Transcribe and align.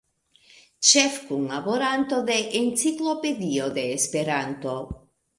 Ĉefkunlaboranto 0.91 2.21
de 2.29 2.37
"Enciklopedio 2.59 3.67
de 3.77 3.83
Esperanto". 3.99 4.73